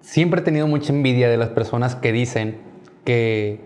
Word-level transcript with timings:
siempre 0.00 0.40
he 0.40 0.44
tenido 0.44 0.66
mucha 0.66 0.92
envidia 0.92 1.28
de 1.28 1.36
las 1.36 1.50
personas 1.50 1.94
que 1.96 2.12
dicen 2.12 2.58
que 3.04 3.60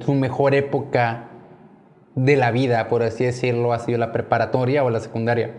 su 0.00 0.14
mejor 0.14 0.54
época 0.54 1.28
de 2.14 2.36
la 2.36 2.50
vida, 2.50 2.88
por 2.88 3.02
así 3.02 3.24
decirlo, 3.24 3.72
ha 3.72 3.78
sido 3.78 3.98
la 3.98 4.12
preparatoria 4.12 4.84
o 4.84 4.90
la 4.90 5.00
secundaria. 5.00 5.54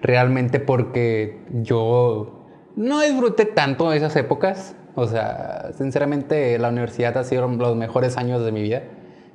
Realmente 0.00 0.60
porque 0.60 1.40
yo 1.62 2.44
no 2.76 3.00
disfruté 3.00 3.46
tanto 3.46 3.90
de 3.90 3.96
esas 3.96 4.14
épocas. 4.16 4.76
O 4.94 5.06
sea, 5.06 5.70
sinceramente 5.76 6.58
la 6.58 6.68
universidad 6.68 7.16
ha 7.16 7.24
sido 7.24 7.48
los 7.48 7.76
mejores 7.76 8.16
años 8.16 8.44
de 8.44 8.52
mi 8.52 8.62
vida, 8.62 8.82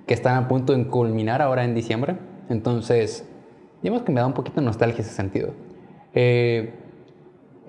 que 0.05 0.13
están 0.13 0.38
a 0.38 0.47
punto 0.47 0.73
de 0.73 0.88
culminar 0.88 1.41
ahora 1.41 1.63
en 1.63 1.73
diciembre. 1.73 2.17
Entonces, 2.49 3.27
digamos 3.81 4.04
que 4.04 4.11
me 4.11 4.20
da 4.20 4.27
un 4.27 4.33
poquito 4.33 4.61
de 4.61 4.65
nostalgia 4.65 5.01
ese 5.01 5.13
sentido. 5.13 5.54
Eh, 6.13 6.73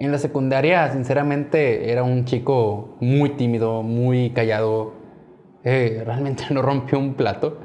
en 0.00 0.12
la 0.12 0.18
secundaria, 0.18 0.90
sinceramente, 0.92 1.92
era 1.92 2.02
un 2.02 2.24
chico 2.24 2.96
muy 3.00 3.30
tímido, 3.30 3.82
muy 3.82 4.30
callado. 4.30 4.94
Eh, 5.62 6.02
realmente 6.06 6.44
no 6.50 6.62
rompió 6.62 6.98
un 6.98 7.14
plato. 7.14 7.58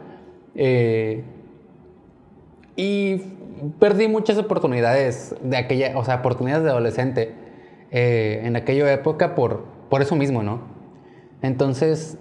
Eh, 0.54 1.24
y 2.76 3.22
perdí 3.80 4.10
muchas 4.10 4.38
oportunidades 4.38 5.34
de 5.42 5.56
aquella, 5.56 5.98
o 5.98 6.04
sea, 6.04 6.16
oportunidades 6.16 6.66
de 6.66 6.72
adolescente 6.72 7.34
eh, 7.92 8.42
en 8.44 8.58
aquella 8.58 8.92
época 8.92 9.34
por, 9.34 9.64
por 9.90 10.02
eso 10.02 10.18
mismo, 10.18 10.44
¿no? 10.44 10.60
Entonces, 11.42 12.18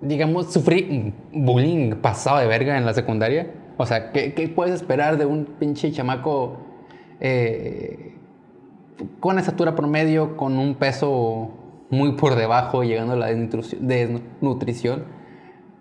digamos, 0.00 0.52
sufrí 0.52 1.14
bullying 1.32 1.94
pasado 2.00 2.38
de 2.38 2.48
verga 2.48 2.76
en 2.76 2.84
la 2.84 2.94
secundaria. 2.94 3.52
O 3.76 3.86
sea, 3.86 4.10
¿qué, 4.10 4.52
puedes 4.52 4.74
esperar 4.74 5.18
de 5.18 5.26
un 5.26 5.44
pinche 5.44 5.92
chamaco 5.92 6.58
con 9.20 9.38
estatura 9.38 9.74
promedio, 9.74 10.36
con 10.36 10.58
un 10.58 10.74
peso 10.74 11.50
muy 11.90 12.12
por 12.12 12.34
debajo, 12.34 12.82
llegando 12.84 13.14
a 13.14 13.16
la 13.16 13.26
desnutrición? 13.26 15.04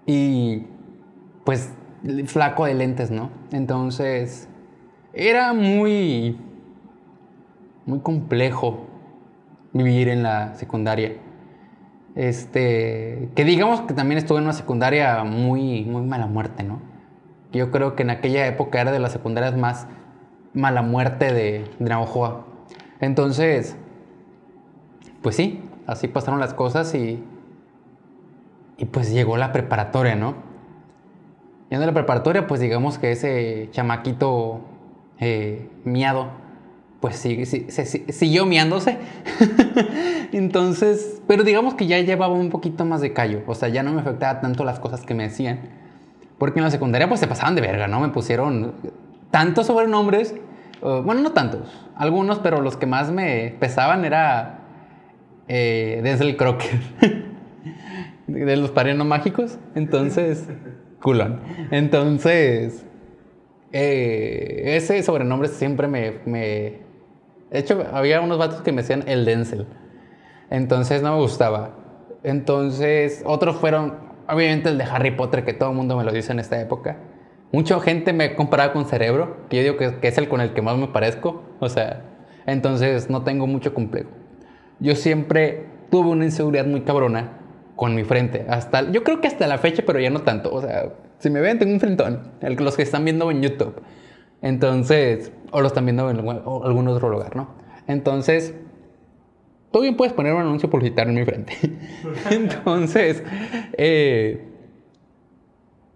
Y 0.05 0.67
pues 1.43 1.73
flaco 2.25 2.65
de 2.65 2.73
lentes, 2.73 3.11
¿no? 3.11 3.29
Entonces, 3.51 4.47
era 5.13 5.53
muy, 5.53 6.37
muy 7.85 7.99
complejo 7.99 8.87
vivir 9.73 10.09
en 10.09 10.23
la 10.23 10.55
secundaria. 10.55 11.17
Este, 12.15 13.29
que 13.35 13.45
digamos 13.45 13.81
que 13.81 13.93
también 13.93 14.17
estuve 14.17 14.39
en 14.39 14.45
una 14.45 14.53
secundaria 14.53 15.23
muy, 15.23 15.85
muy 15.85 16.01
mala 16.01 16.27
muerte, 16.27 16.63
¿no? 16.63 16.81
Yo 17.51 17.71
creo 17.71 17.95
que 17.95 18.03
en 18.03 18.09
aquella 18.09 18.47
época 18.47 18.81
era 18.81 18.91
de 18.91 18.99
las 18.99 19.11
secundarias 19.11 19.55
más 19.57 19.87
mala 20.53 20.81
muerte 20.81 21.33
de, 21.33 21.65
de 21.79 21.89
Navajoa. 21.89 22.47
Entonces, 23.01 23.75
pues 25.21 25.35
sí, 25.35 25.59
así 25.87 26.07
pasaron 26.07 26.39
las 26.39 26.53
cosas 26.53 26.93
y, 26.95 27.21
y 28.77 28.85
pues 28.85 29.11
llegó 29.11 29.37
la 29.37 29.51
preparatoria, 29.51 30.15
¿no? 30.15 30.35
Ya 31.69 31.77
en 31.77 31.85
la 31.85 31.93
preparatoria, 31.93 32.47
pues 32.47 32.59
digamos 32.59 32.97
que 32.97 33.11
ese 33.11 33.69
chamaquito 33.71 34.61
eh, 35.19 35.69
miado, 35.85 36.27
pues 36.99 37.15
siguió 37.15 38.45
miándose. 38.45 38.97
Entonces, 40.33 41.21
pero 41.27 41.43
digamos 41.43 41.73
que 41.75 41.87
ya 41.87 41.99
llevaba 41.99 42.33
un 42.33 42.49
poquito 42.49 42.85
más 42.85 43.01
de 43.01 43.13
callo. 43.13 43.41
O 43.47 43.55
sea, 43.55 43.69
ya 43.69 43.83
no 43.83 43.93
me 43.93 44.01
afectaba 44.01 44.41
tanto 44.41 44.63
las 44.63 44.79
cosas 44.79 45.01
que 45.05 45.13
me 45.13 45.23
decían. 45.23 45.59
Porque 46.37 46.59
en 46.59 46.65
la 46.65 46.71
secundaria, 46.71 47.07
pues 47.07 47.19
se 47.19 47.27
pasaban 47.27 47.55
de 47.55 47.61
verga, 47.61 47.87
¿no? 47.87 47.99
Me 47.99 48.09
pusieron 48.09 48.73
tantos 49.31 49.67
sobrenombres. 49.67 50.35
Bueno, 50.81 51.21
no 51.21 51.31
tantos. 51.31 51.71
Algunos, 51.95 52.39
pero 52.39 52.61
los 52.61 52.77
que 52.77 52.85
más 52.85 53.11
me 53.11 53.55
pesaban 53.59 54.05
era 54.05 54.59
eh, 55.47 56.01
desde 56.03 56.25
el 56.25 56.37
crocker. 56.37 56.79
de 58.27 58.55
los 58.57 58.71
parenos 58.71 59.05
mágicos. 59.05 59.59
Entonces 59.75 60.47
culón. 61.01 61.41
Entonces, 61.71 62.85
eh, 63.71 64.75
ese 64.77 65.01
sobrenombre 65.03 65.49
siempre 65.49 65.87
me, 65.87 66.11
De 66.11 66.79
hecho, 67.51 67.83
había 67.91 68.21
unos 68.21 68.37
vatos 68.37 68.61
que 68.61 68.71
me 68.71 68.81
decían 68.81 69.03
el 69.07 69.25
Denzel. 69.25 69.67
Entonces 70.49 71.01
no 71.01 71.15
me 71.15 71.21
gustaba. 71.21 71.71
Entonces, 72.23 73.23
otros 73.25 73.55
fueron, 73.55 73.95
obviamente, 74.27 74.69
el 74.69 74.77
de 74.77 74.83
Harry 74.83 75.11
Potter, 75.11 75.43
que 75.43 75.53
todo 75.53 75.71
el 75.71 75.75
mundo 75.75 75.97
me 75.97 76.03
lo 76.03 76.11
dice 76.11 76.31
en 76.31 76.39
esta 76.39 76.59
época. 76.61 76.97
Mucha 77.51 77.79
gente 77.81 78.13
me 78.13 78.35
comparaba 78.35 78.71
con 78.71 78.85
Cerebro, 78.85 79.37
que 79.49 79.57
yo 79.57 79.63
digo 79.63 79.77
que, 79.77 80.07
es 80.07 80.17
el 80.17 80.29
con 80.29 80.39
el 80.39 80.53
que 80.53 80.61
más 80.61 80.77
me 80.77 80.87
parezco. 80.87 81.43
O 81.59 81.67
sea, 81.67 82.03
entonces 82.45 83.09
no 83.09 83.23
tengo 83.23 83.45
mucho 83.45 83.73
complejo. 83.73 84.09
Yo 84.79 84.95
siempre 84.95 85.65
tuve 85.89 86.09
una 86.09 86.25
inseguridad 86.25 86.65
muy 86.65 86.81
cabrona 86.81 87.37
con 87.75 87.93
mi 87.93 88.03
frente. 88.03 88.45
Hasta, 88.47 88.89
yo 88.91 89.03
creo 89.03 89.19
que 89.19 89.27
hasta 89.27 89.47
la 89.47 89.57
fecha, 89.57 89.83
pero 89.85 89.99
ya 89.99 90.09
no 90.09 90.21
tanto. 90.21 90.53
O 90.53 90.61
sea, 90.61 90.93
si 91.19 91.29
me 91.29 91.41
ven, 91.41 91.59
tengo 91.59 91.73
un 91.73 91.79
frentón. 91.79 92.31
El, 92.41 92.55
los 92.55 92.77
que 92.77 92.83
están 92.83 93.03
viendo 93.03 93.29
en 93.29 93.41
YouTube. 93.41 93.81
Entonces, 94.41 95.31
o 95.51 95.61
lo 95.61 95.67
están 95.67 95.85
viendo 95.85 96.09
en 96.09 96.19
algún 96.19 96.87
otro 96.87 97.09
lugar, 97.09 97.35
¿no? 97.35 97.49
Entonces, 97.87 98.55
tú 99.71 99.81
bien 99.81 99.97
puedes 99.97 100.13
poner 100.13 100.33
un 100.33 100.41
anuncio 100.41 100.69
publicitario 100.69 101.11
en 101.11 101.19
mi 101.19 101.25
frente. 101.25 101.53
Entonces, 102.31 103.23
eh, 103.77 104.50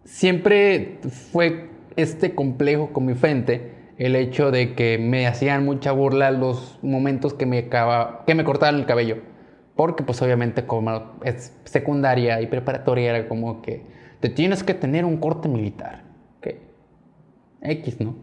siempre 0.06 1.00
fue 1.32 1.70
este 1.96 2.34
complejo 2.34 2.94
con 2.94 3.06
mi 3.06 3.16
frente 3.16 3.74
el 3.98 4.16
hecho 4.16 4.52
de 4.52 4.74
que 4.74 4.98
me 4.98 5.28
hacían 5.28 5.66
mucha 5.66 5.92
burla 5.92 6.32
los 6.32 6.80
momentos 6.82 7.34
que 7.34 7.46
me, 7.46 7.70
que 7.70 8.36
me 8.36 8.44
cortaban 8.44 8.76
el 8.76 8.86
cabello. 8.86 9.18
Porque 9.76 10.04
pues 10.04 10.22
obviamente 10.22 10.66
como 10.66 11.16
es 11.24 11.54
secundaria 11.66 12.42
y 12.42 12.48
preparatoria 12.48 13.10
era 13.16 13.28
como 13.28 13.62
que 13.62 13.86
te 14.20 14.30
tienes 14.30 14.64
que 14.64 14.74
tener 14.74 15.06
un 15.06 15.18
corte 15.18 15.50
militar. 15.50 16.04
¿Qué? 16.42 16.62
X, 17.62 18.00
¿no? 18.00 18.16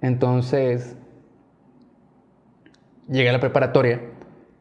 Entonces, 0.00 0.96
llegué 3.08 3.28
a 3.28 3.32
la 3.32 3.40
preparatoria 3.40 4.00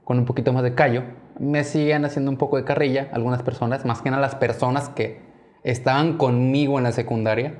con 0.04 0.20
un 0.20 0.26
poquito 0.26 0.54
más 0.54 0.64
de 0.64 0.74
callo. 0.76 1.04
Me 1.40 1.64
siguen 1.64 2.06
haciendo 2.06 2.32
un 2.32 2.38
poco 2.38 2.58
de 2.58 2.64
carrilla 2.64 3.10
algunas 3.12 3.42
personas, 3.44 3.86
más 3.86 4.02
que 4.02 4.10
nada 4.10 4.22
las 4.22 4.36
personas 4.36 4.90
que 4.90 5.31
estaban 5.64 6.18
conmigo 6.18 6.78
en 6.78 6.84
la 6.84 6.92
secundaria. 6.92 7.56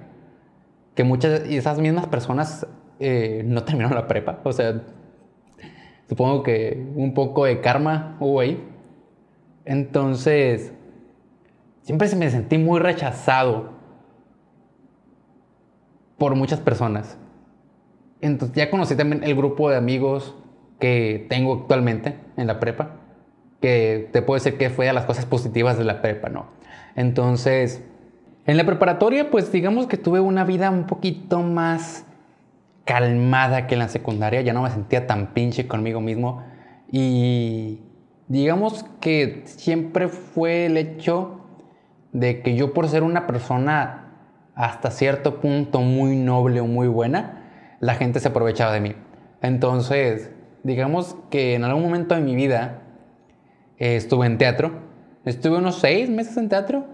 Que 0.96 1.04
muchas 1.04 1.44
de 1.44 1.58
esas 1.58 1.80
mismas 1.80 2.08
personas 2.08 2.68
eh, 3.00 3.44
no 3.46 3.64
terminaron 3.66 3.96
la 3.96 4.08
prepa. 4.08 4.40
O 4.44 4.52
sea, 4.52 4.82
Supongo 6.12 6.44
que 6.44 6.92
un 6.96 7.14
poco 7.14 7.46
de 7.46 7.62
karma 7.62 8.18
hubo 8.20 8.42
ahí. 8.42 8.62
Entonces, 9.64 10.74
siempre 11.84 12.14
me 12.18 12.30
sentí 12.30 12.58
muy 12.58 12.82
rechazado 12.82 13.70
por 16.18 16.36
muchas 16.36 16.60
personas. 16.60 17.18
Entonces, 18.20 18.54
ya 18.58 18.70
conocí 18.70 18.98
también 18.98 19.24
el 19.24 19.36
grupo 19.36 19.70
de 19.70 19.78
amigos 19.78 20.36
que 20.82 21.28
tengo 21.30 21.54
actualmente 21.62 22.20
en 22.36 22.48
la 22.48 22.60
prepa, 22.60 22.98
que 23.62 24.10
te 24.12 24.22
puedo 24.22 24.38
decir 24.38 24.58
que 24.58 24.70
fue 24.70 24.90
a 24.90 24.94
las 24.94 25.06
cosas 25.06 25.26
positivas 25.26 25.78
de 25.78 25.86
la 25.86 26.02
prepa, 26.02 26.28
¿no? 26.28 26.48
Entonces, 26.98 27.86
en 28.46 28.58
la 28.58 28.66
preparatoria, 28.66 29.30
pues 29.30 29.52
digamos 29.52 29.88
que 29.88 29.98
tuve 29.98 30.20
una 30.20 30.44
vida 30.44 30.70
un 30.70 30.88
poquito 30.88 31.42
más 31.42 32.06
calmada 32.86 33.68
que 33.68 33.76
en 33.76 33.80
la 33.80 33.88
secundaria, 33.88 34.42
ya 34.42 34.54
no 34.54 34.64
me 34.64 34.70
sentía 34.70 35.06
tan 35.06 35.34
pinche 35.34 35.68
conmigo 35.68 36.02
mismo. 36.02 36.44
Y 36.92 37.82
digamos 38.28 38.86
que 39.00 39.44
siempre 39.46 40.08
fue 40.08 40.66
el 40.66 40.78
hecho 40.78 41.42
de 42.12 42.42
que 42.42 42.56
yo 42.56 42.74
por 42.74 42.90
ser 42.90 43.04
una 43.04 43.28
persona 43.28 44.02
hasta 44.56 44.92
cierto 44.92 45.40
punto 45.40 45.82
muy 45.82 46.16
noble 46.16 46.60
o 46.60 46.66
muy 46.66 46.88
buena, 46.88 47.78
la 47.80 47.96
gente 47.96 48.20
se 48.20 48.28
aprovechaba 48.28 48.74
de 48.74 48.82
mí. 48.82 48.96
Entonces, 49.42 50.32
digamos 50.64 51.16
que 51.30 51.56
en 51.56 51.64
algún 51.64 51.84
momento 51.84 52.16
de 52.16 52.22
mi 52.22 52.36
vida 52.36 52.82
eh, 53.78 53.96
estuve 53.96 54.26
en 54.26 54.38
teatro, 54.38 54.72
estuve 55.26 55.58
unos 55.58 55.80
seis 55.80 56.10
meses 56.10 56.36
en 56.38 56.50
teatro 56.50 56.86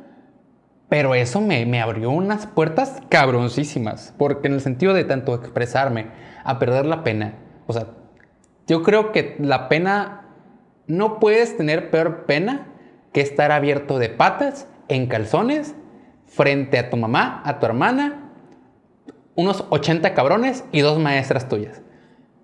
pero 0.90 1.16
eso 1.16 1.42
me, 1.42 1.66
me, 1.66 1.82
abrió 1.82 2.12
unas 2.12 2.48
puertas 2.48 3.02
cabroncísimas, 3.10 4.14
porque 4.18 4.48
en 4.48 4.54
el 4.54 4.62
sentido 4.62 4.94
de 4.94 5.04
tanto 5.04 5.36
expresarme, 5.36 6.08
a 6.44 6.60
perder 6.60 6.86
la 6.86 7.04
pena, 7.04 7.34
o 7.68 7.74
sea, 7.74 7.88
yo 8.68 8.84
creo 8.84 9.12
que 9.12 9.36
la 9.40 9.70
pena, 9.70 10.26
no 10.88 11.20
puedes 11.20 11.58
tener 11.58 11.90
peor 11.90 12.26
pena 12.26 12.68
que 13.12 13.22
estar 13.22 13.52
abierto 13.52 14.00
de 14.00 14.10
patas, 14.10 14.68
en 14.88 15.08
calzones, 15.08 15.76
frente 16.26 16.78
a 16.78 16.90
tu 16.90 16.98
mamá, 16.98 17.42
a 17.46 17.60
tu 17.60 17.66
hermana, 17.66 18.32
unos 19.36 19.66
80 19.70 20.14
cabrones 20.14 20.64
y 20.72 20.82
dos 20.82 21.00
maestras 21.00 21.50
tuyas. 21.50 21.82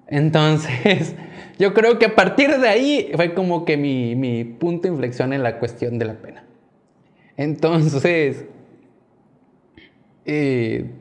Entonces, 0.07 1.15
yo 1.59 1.73
creo 1.73 1.99
que 1.99 2.05
a 2.07 2.15
partir 2.15 2.57
de 2.57 2.67
ahí 2.67 3.11
fue 3.15 3.33
como 3.33 3.65
que 3.65 3.77
mi, 3.77 4.15
mi 4.15 4.43
punto 4.43 4.83
de 4.83 4.93
inflexión 4.93 5.33
en 5.33 5.43
la 5.43 5.59
cuestión 5.59 5.97
de 5.99 6.05
la 6.05 6.13
pena. 6.13 6.43
Entonces, 7.37 8.45
eh, 10.25 10.91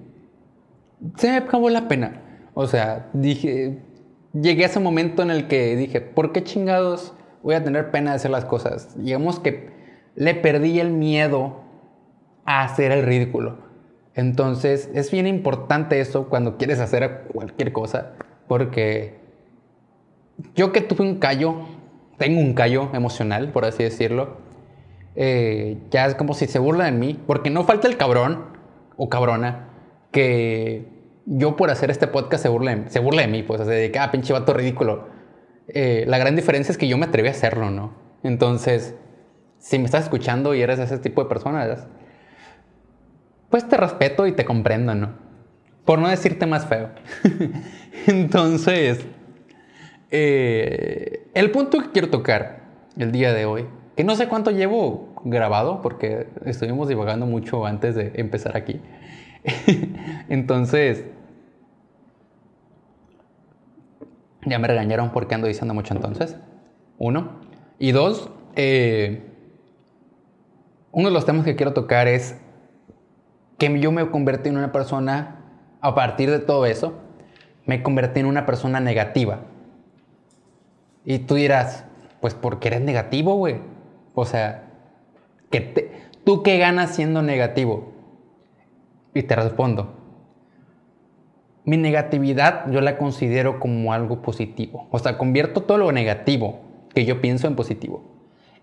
se 1.17 1.29
me 1.29 1.37
acabó 1.37 1.71
la 1.71 1.89
pena. 1.89 2.23
O 2.55 2.67
sea, 2.67 3.09
dije, 3.13 3.79
llegué 4.33 4.65
a 4.65 4.67
ese 4.67 4.81
momento 4.81 5.23
en 5.23 5.31
el 5.31 5.49
que 5.49 5.77
dije, 5.77 6.01
¿por 6.01 6.33
qué 6.33 6.45
chingados 6.45 7.15
voy 7.43 7.55
a 7.55 7.65
tener 7.65 7.91
pena 7.91 8.11
de 8.11 8.17
hacer 8.17 8.31
las 8.31 8.45
cosas. 8.45 8.97
Digamos 8.97 9.41
que 9.41 9.71
le 10.15 10.35
perdí 10.35 10.81
el 10.81 10.91
miedo 10.91 11.61
a 12.45 12.63
hacer 12.63 12.93
el 12.93 13.05
ridículo. 13.05 13.59
Entonces 14.15 14.91
es 14.95 15.11
bien 15.11 15.27
importante 15.27 16.01
eso 16.01 16.29
cuando 16.29 16.59
quieres 16.59 16.81
hacer 16.81 17.25
cualquier 17.33 17.73
cosa, 17.73 18.13
porque 18.47 19.15
yo 20.55 20.73
que 20.73 20.83
tuve 20.83 21.03
un 21.03 21.19
callo, 21.19 21.55
tengo 22.19 22.41
un 22.41 22.53
callo 22.53 22.91
emocional, 22.93 23.51
por 23.53 23.65
así 23.65 23.83
decirlo, 23.83 24.37
eh, 25.15 25.79
ya 25.91 26.07
es 26.07 26.15
como 26.15 26.35
si 26.35 26.47
se 26.47 26.59
burla 26.59 26.85
de 26.87 26.93
mí, 26.93 27.21
porque 27.27 27.51
no 27.51 27.65
falta 27.65 27.89
el 27.89 27.97
cabrón 27.97 28.47
o 28.97 29.09
cabrona 29.09 29.69
que 30.11 30.87
yo 31.27 31.57
por 31.57 31.71
hacer 31.71 31.91
este 31.91 32.07
podcast 32.07 32.43
se 32.43 32.49
burle, 32.49 32.85
se 32.89 32.99
burla 32.99 33.23
de 33.23 33.29
mí, 33.29 33.43
pues, 33.43 33.67
de 33.67 33.91
que, 33.91 33.99
ah, 33.99 34.11
pinche 34.11 34.33
vato 34.33 34.53
ridículo. 34.53 35.09
Eh, 35.69 36.05
la 36.07 36.19
gran 36.19 36.37
diferencia 36.37 36.73
es 36.73 36.79
que 36.79 36.89
yo 36.89 36.99
me 36.99 37.07
atreví 37.07 37.29
a 37.29 37.33
hacerlo, 37.33 37.71
¿no? 37.71 37.95
Entonces, 38.23 38.95
si 39.59 39.79
me 39.79 39.85
estás 39.85 40.05
escuchando 40.05 40.55
y 40.55 40.63
eres 40.63 40.79
ese 40.79 40.99
tipo 40.99 41.23
de 41.23 41.29
personas, 41.29 41.87
pues 43.51 43.69
te 43.69 43.77
respeto 43.77 44.27
y 44.27 44.33
te 44.33 44.45
comprendo, 44.45 44.95
¿no? 44.95 45.15
Por 45.85 45.99
no 45.99 46.09
decirte 46.09 46.47
más 46.47 46.67
feo. 46.67 46.91
Entonces, 48.07 49.05
eh, 50.11 51.29
el 51.35 51.51
punto 51.51 51.81
que 51.81 51.91
quiero 51.91 52.11
tocar 52.11 52.63
el 52.97 53.13
día 53.13 53.33
de 53.33 53.47
hoy, 53.47 53.67
que 53.97 54.05
no 54.05 54.15
sé 54.15 54.29
cuánto 54.29 54.51
llevo 54.51 55.15
grabado, 55.25 55.83
porque 55.83 56.29
estuvimos 56.45 56.89
divagando 56.89 57.27
mucho 57.27 57.67
antes 57.67 57.95
de 57.95 58.13
empezar 58.15 58.57
aquí. 58.57 58.81
Entonces, 60.29 61.05
ya 64.45 64.59
me 64.59 64.69
regañaron 64.69 65.11
porque 65.11 65.35
ando 65.35 65.47
diciendo 65.47 65.75
mucho 65.75 65.95
entonces. 65.95 66.37
Uno. 66.99 67.41
Y 67.79 67.93
dos, 67.93 68.31
eh, 68.57 69.23
uno 70.91 71.09
de 71.09 71.15
los 71.15 71.25
temas 71.25 71.45
que 71.45 71.57
quiero 71.57 71.73
tocar 71.73 72.09
es 72.09 72.37
que 73.59 73.79
yo 73.81 73.93
me 73.93 74.09
convertí 74.11 74.49
en 74.49 74.57
una 74.57 74.73
persona, 74.73 75.37
a 75.81 75.95
partir 75.95 76.31
de 76.31 76.39
todo 76.39 76.67
eso, 76.67 76.95
me 77.67 77.83
convertí 77.83 78.21
en 78.21 78.27
una 78.27 78.47
persona 78.47 78.81
negativa. 78.81 79.41
Y 81.05 81.21
tú 81.21 81.35
dirás, 81.37 81.85
pues 82.21 82.35
porque 82.35 82.69
eres 82.69 82.81
negativo, 82.83 83.37
güey. 83.37 83.61
O 84.15 84.25
sea, 84.25 84.71
que 85.51 85.91
¿tú 86.25 86.43
qué 86.43 86.59
ganas 86.59 86.95
siendo 86.95 87.23
negativo? 87.23 87.93
Y 89.15 89.23
te 89.25 89.37
respondo, 89.37 90.03
mi 91.65 91.77
negatividad 91.77 92.71
yo 92.71 92.81
la 92.81 92.99
considero 92.99 93.61
como 93.61 93.93
algo 93.93 94.23
positivo. 94.23 94.89
O 94.91 94.99
sea, 94.99 95.19
convierto 95.19 95.63
todo 95.63 95.79
lo 95.79 95.93
negativo 95.93 96.61
que 96.95 97.05
yo 97.05 97.21
pienso 97.21 97.47
en 97.47 97.55
positivo. 97.55 98.03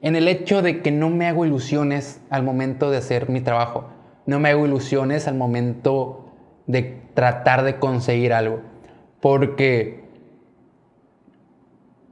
En 0.01 0.15
el 0.15 0.27
hecho 0.27 0.61
de 0.61 0.81
que 0.81 0.91
no 0.91 1.09
me 1.09 1.27
hago 1.27 1.45
ilusiones 1.45 2.21
al 2.29 2.43
momento 2.43 2.89
de 2.91 2.97
hacer 2.97 3.29
mi 3.29 3.41
trabajo. 3.41 3.89
No 4.25 4.39
me 4.39 4.49
hago 4.49 4.65
ilusiones 4.65 5.27
al 5.27 5.35
momento 5.35 6.25
de 6.67 7.01
tratar 7.13 7.63
de 7.63 7.79
conseguir 7.79 8.33
algo. 8.33 8.61
Porque 9.21 10.08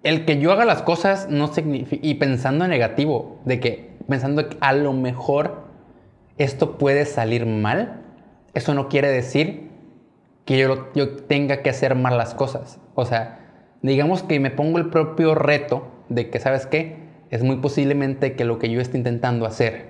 el 0.04 0.26
que 0.26 0.40
yo 0.40 0.52
haga 0.52 0.66
las 0.66 0.82
cosas 0.82 1.28
no 1.30 1.48
significa, 1.48 2.06
y 2.06 2.16
pensando 2.16 2.66
en 2.66 2.72
negativo, 2.72 3.40
de 3.46 3.60
que 3.60 3.98
pensando 4.08 4.48
que 4.50 4.58
a 4.62 4.74
lo 4.74 4.94
mejor 4.94 5.68
esto 6.38 6.78
puede 6.78 7.06
salir 7.06 7.46
mal, 7.46 8.02
eso 8.54 8.74
no 8.74 8.90
quiere 8.90 9.10
decir 9.10 9.70
que 10.46 10.58
yo, 10.58 10.92
yo 10.94 11.16
tenga 11.16 11.62
que 11.62 11.70
hacer 11.70 11.96
mal 11.96 12.18
las 12.18 12.34
cosas. 12.34 12.80
O 12.96 13.06
sea, 13.06 13.40
digamos 13.82 14.24
que 14.24 14.40
me 14.40 14.52
pongo 14.52 14.78
el 14.78 14.90
propio 14.90 15.36
reto 15.36 15.92
de 16.10 16.30
que, 16.30 16.40
¿sabes 16.40 16.66
qué? 16.66 16.98
Es 17.30 17.44
muy 17.44 17.58
posiblemente 17.58 18.36
que 18.36 18.46
lo 18.46 18.58
que 18.60 18.70
yo 18.70 18.80
esté 18.80 18.98
intentando 18.98 19.46
hacer 19.46 19.90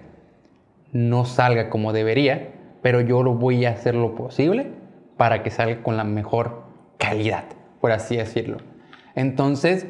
no 0.91 1.25
salga 1.25 1.69
como 1.69 1.93
debería, 1.93 2.53
pero 2.81 3.01
yo 3.01 3.21
lo 3.21 3.35
voy 3.35 3.65
a 3.65 3.71
hacer 3.71 3.93
lo 3.95 4.15
posible 4.15 4.71
para 5.17 5.43
que 5.43 5.51
salga 5.51 5.83
con 5.83 5.97
la 5.97 6.03
mejor 6.03 6.63
calidad, 6.97 7.43
por 7.81 7.91
así 7.91 8.17
decirlo. 8.17 8.57
Entonces, 9.17 9.85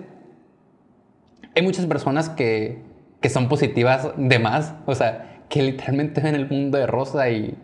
hay 1.56 1.62
muchas 1.62 1.86
personas 1.86 2.30
que, 2.30 2.82
que 3.22 3.30
son 3.30 3.48
positivas 3.48 4.10
de 4.18 4.40
más, 4.40 4.74
o 4.88 4.96
sea, 4.96 5.44
que 5.50 5.62
literalmente 5.62 6.20
ven 6.20 6.34
el 6.34 6.50
mundo 6.50 6.80
de 6.80 6.88
rosa 6.88 7.30
y 7.30 7.56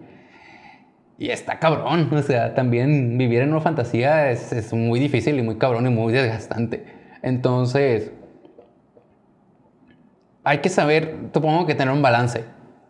y 1.17 1.29
está 1.29 1.59
cabrón, 1.59 2.09
o 2.11 2.21
sea, 2.21 2.53
también 2.55 3.17
vivir 3.17 3.41
en 3.41 3.51
una 3.51 3.61
fantasía 3.61 4.31
es, 4.31 4.73
muy 4.73 4.99
difícil 4.99 5.37
y 5.39 5.41
muy 5.41 5.57
cabrón 5.57 5.85
y 5.85 5.89
muy 5.89 6.11
desgastante. 6.11 6.85
Entonces, 7.21 8.11
hay 10.43 10.57
que 10.57 10.69
saber, 10.69 11.29
supongo 11.33 11.65
que 11.65 11.75
tener 11.75 11.93
un 11.93 12.01
balance. 12.01 12.43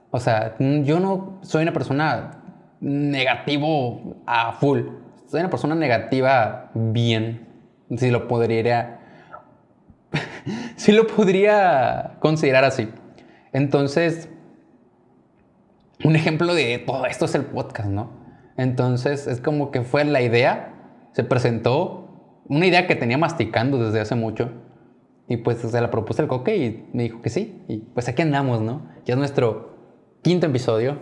O 0.10 0.20
sea, 0.20 0.56
yo 0.58 1.00
no 1.00 1.40
soy 1.44 1.64
una 1.64 1.74
persona 1.74 2.40
negativo 2.80 4.16
a 4.26 4.54
full. 4.54 4.82
Soy 5.28 5.42
una 5.42 5.50
persona 5.50 5.76
negativa 5.76 6.72
bien, 6.74 7.48
si 7.98 8.10
lo 8.12 8.28
podría, 8.28 9.00
si 10.76 10.92
lo 10.92 11.08
podría 11.08 12.18
considerar 12.20 12.64
así. 12.64 12.90
Entonces, 13.52 14.30
un 16.04 16.16
ejemplo 16.16 16.54
de 16.54 16.80
todo 16.80 17.06
esto 17.06 17.26
es 17.26 17.36
el 17.36 17.46
podcast, 17.46 17.90
¿no? 17.90 18.12
Entonces 18.58 19.28
es 19.28 19.42
como 19.42 19.72
que 19.72 19.82
fue 19.82 20.04
la 20.06 20.22
idea, 20.22 20.74
se 21.14 21.24
presentó, 21.24 22.04
una 22.48 22.66
idea 22.68 22.88
que 22.88 22.96
tenía 22.96 23.18
masticando 23.18 23.78
desde 23.78 24.02
hace 24.02 24.16
mucho. 24.16 24.52
Y 25.28 25.38
pues 25.38 25.60
se 25.60 25.82
la 25.82 25.90
propuse 25.90 26.22
al 26.22 26.28
coque 26.28 26.58
y 26.58 26.90
me 26.94 27.04
dijo 27.04 27.22
que 27.22 27.30
sí. 27.30 27.64
Y 27.68 27.78
pues 27.78 28.10
aquí 28.10 28.22
andamos, 28.22 28.62
¿no? 28.62 28.90
Ya 29.06 29.14
es 29.14 29.18
nuestro 29.18 29.78
quinto 30.22 30.48
episodio. 30.48 31.00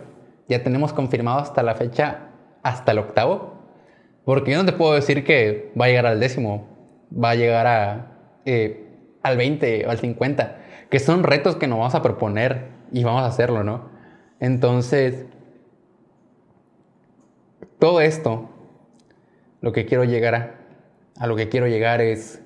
Ya 0.48 0.62
tenemos 0.62 0.92
confirmado 0.92 1.40
hasta 1.40 1.62
la 1.62 1.74
fecha, 1.74 2.28
hasta 2.62 2.92
el 2.92 2.98
octavo. 2.98 3.54
Porque 4.24 4.52
yo 4.52 4.58
no 4.58 4.64
te 4.64 4.72
puedo 4.72 4.94
decir 4.94 5.24
que 5.24 5.72
va 5.78 5.86
a 5.86 5.88
llegar 5.88 6.06
al 6.06 6.20
décimo, 6.20 6.68
va 7.12 7.30
a 7.30 7.34
llegar 7.34 7.66
a, 7.66 8.12
eh, 8.44 8.86
al 9.22 9.36
20 9.36 9.86
o 9.86 9.90
al 9.90 9.98
50. 9.98 10.58
Que 10.90 10.98
son 10.98 11.22
retos 11.22 11.56
que 11.56 11.66
nos 11.66 11.78
vamos 11.78 11.94
a 11.94 12.02
proponer 12.02 12.68
y 12.92 13.04
vamos 13.04 13.22
a 13.22 13.26
hacerlo, 13.26 13.64
¿no? 13.64 13.90
Entonces, 14.40 15.26
todo 17.78 18.00
esto, 18.00 18.50
lo 19.60 19.72
que 19.72 19.86
quiero 19.86 20.04
llegar 20.04 20.34
a, 20.34 20.54
a 21.18 21.26
lo 21.26 21.36
que 21.36 21.48
quiero 21.48 21.66
llegar 21.66 22.00
es 22.00 22.42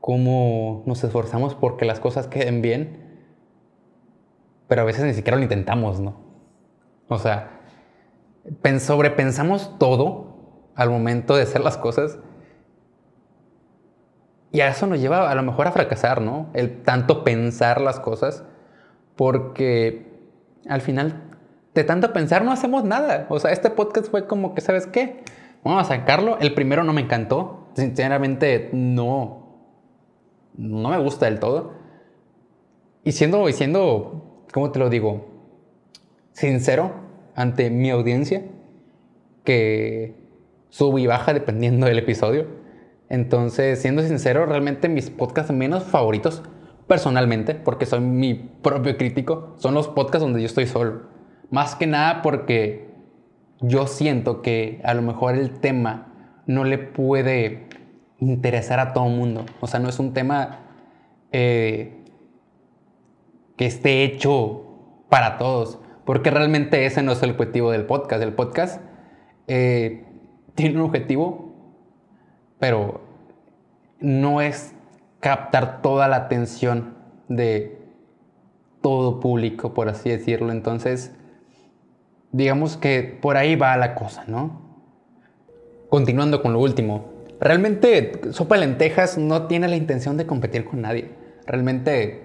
cómo 0.00 0.82
nos 0.86 1.02
esforzamos 1.04 1.54
porque 1.54 1.84
las 1.84 2.00
cosas 2.00 2.26
queden 2.26 2.60
bien, 2.60 2.98
pero 4.68 4.82
a 4.82 4.84
veces 4.84 5.04
ni 5.04 5.14
siquiera 5.14 5.36
lo 5.36 5.42
intentamos, 5.42 6.00
¿no? 6.00 6.16
O 7.08 7.18
sea, 7.18 7.60
sobrepensamos 8.80 9.78
todo 9.78 10.70
al 10.74 10.90
momento 10.90 11.36
de 11.36 11.42
hacer 11.42 11.62
las 11.62 11.76
cosas 11.76 12.18
y 14.54 14.60
a 14.60 14.68
eso 14.68 14.86
nos 14.86 15.00
lleva 15.00 15.28
a 15.28 15.34
lo 15.34 15.42
mejor 15.42 15.66
a 15.66 15.72
fracasar, 15.72 16.20
¿no? 16.20 16.46
El 16.54 16.82
tanto 16.82 17.24
pensar 17.24 17.80
las 17.80 17.98
cosas 17.98 18.44
porque 19.16 20.06
al 20.68 20.80
final, 20.80 21.24
de 21.74 21.82
tanto 21.82 22.12
pensar, 22.12 22.44
no 22.44 22.52
hacemos 22.52 22.84
nada. 22.84 23.26
O 23.30 23.40
sea, 23.40 23.50
este 23.50 23.68
podcast 23.70 24.08
fue 24.12 24.28
como 24.28 24.54
que, 24.54 24.60
¿sabes 24.60 24.86
qué? 24.86 25.24
Vamos 25.64 25.82
a 25.82 25.96
sacarlo. 25.96 26.38
El 26.38 26.54
primero 26.54 26.84
no 26.84 26.92
me 26.92 27.00
encantó. 27.00 27.66
Sinceramente, 27.74 28.70
no. 28.72 29.56
No 30.56 30.88
me 30.88 30.98
gusta 30.98 31.26
del 31.26 31.40
todo. 31.40 31.72
Y 33.02 33.10
siendo, 33.10 33.48
y 33.48 33.54
siendo, 33.54 34.44
¿cómo 34.52 34.70
te 34.70 34.78
lo 34.78 34.88
digo? 34.88 35.32
Sincero 36.30 36.92
ante 37.34 37.70
mi 37.70 37.90
audiencia, 37.90 38.44
que 39.42 40.14
sube 40.68 41.00
y 41.00 41.08
baja 41.08 41.34
dependiendo 41.34 41.88
del 41.88 41.98
episodio. 41.98 42.62
Entonces, 43.08 43.80
siendo 43.80 44.02
sincero, 44.02 44.46
realmente 44.46 44.88
mis 44.88 45.10
podcasts 45.10 45.52
menos 45.52 45.84
favoritos 45.84 46.42
personalmente, 46.86 47.54
porque 47.54 47.86
soy 47.86 48.00
mi 48.00 48.34
propio 48.34 48.96
crítico, 48.96 49.54
son 49.56 49.74
los 49.74 49.88
podcasts 49.88 50.22
donde 50.22 50.40
yo 50.40 50.46
estoy 50.46 50.66
solo. 50.66 51.02
Más 51.50 51.76
que 51.76 51.86
nada 51.86 52.22
porque 52.22 52.88
yo 53.60 53.86
siento 53.86 54.42
que 54.42 54.80
a 54.84 54.94
lo 54.94 55.02
mejor 55.02 55.34
el 55.34 55.60
tema 55.60 56.42
no 56.46 56.64
le 56.64 56.78
puede 56.78 57.68
interesar 58.18 58.80
a 58.80 58.92
todo 58.92 59.06
el 59.06 59.16
mundo. 59.16 59.44
O 59.60 59.66
sea, 59.66 59.80
no 59.80 59.88
es 59.88 59.98
un 59.98 60.12
tema 60.12 60.60
eh, 61.32 62.04
que 63.56 63.66
esté 63.66 64.04
hecho 64.04 64.62
para 65.08 65.38
todos, 65.38 65.78
porque 66.04 66.30
realmente 66.30 66.86
ese 66.86 67.02
no 67.02 67.12
es 67.12 67.22
el 67.22 67.30
objetivo 67.30 67.70
del 67.70 67.86
podcast. 67.86 68.22
El 68.22 68.32
podcast 68.32 68.80
eh, 69.46 70.04
tiene 70.54 70.76
un 70.76 70.82
objetivo, 70.82 71.43
pero 72.58 73.00
no 74.00 74.40
es 74.40 74.74
captar 75.20 75.82
toda 75.82 76.08
la 76.08 76.16
atención 76.16 76.94
de 77.28 77.78
todo 78.82 79.20
público, 79.20 79.72
por 79.72 79.88
así 79.88 80.10
decirlo. 80.10 80.52
Entonces, 80.52 81.12
digamos 82.32 82.76
que 82.76 83.02
por 83.02 83.36
ahí 83.36 83.56
va 83.56 83.76
la 83.76 83.94
cosa, 83.94 84.24
¿no? 84.26 84.60
Continuando 85.88 86.42
con 86.42 86.52
lo 86.52 86.60
último. 86.60 87.12
Realmente 87.40 88.20
Sopa 88.32 88.56
de 88.56 88.62
Lentejas 88.62 89.18
no 89.18 89.46
tiene 89.46 89.68
la 89.68 89.76
intención 89.76 90.16
de 90.16 90.26
competir 90.26 90.64
con 90.64 90.82
nadie. 90.82 91.10
Realmente 91.46 92.24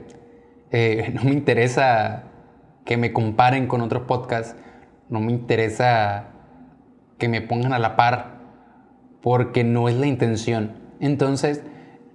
eh, 0.71 1.11
no 1.13 1.23
me 1.23 1.31
interesa 1.31 2.23
que 2.85 2.97
me 2.97 3.13
comparen 3.13 3.67
con 3.67 3.81
otros 3.81 4.03
podcasts, 4.03 4.55
no 5.09 5.19
me 5.19 5.31
interesa 5.31 6.25
que 7.17 7.29
me 7.29 7.41
pongan 7.41 7.73
a 7.73 7.79
la 7.79 7.95
par, 7.95 8.38
porque 9.21 9.63
no 9.63 9.89
es 9.89 9.95
la 9.95 10.07
intención. 10.07 10.73
Entonces, 10.99 11.61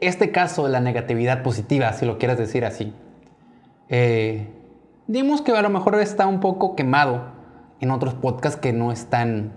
este 0.01 0.31
caso 0.31 0.65
de 0.65 0.71
la 0.71 0.81
negatividad 0.81 1.43
positiva, 1.43 1.93
si 1.93 2.07
lo 2.07 2.19
quieres 2.19 2.39
decir 2.39 2.65
así, 2.65 2.93
eh, 3.89 4.49
digamos 5.07 5.43
que 5.43 5.53
a 5.53 5.63
lo 5.63 5.71
mejor 5.71 6.01
está 6.01 6.27
un 6.27 6.41
poco 6.41 6.77
quemado 6.77 7.33
en 7.81 7.91
otros 7.91 8.15
podcasts 8.15 8.59
que 8.59 8.73
no 8.73 8.93
están 8.93 9.53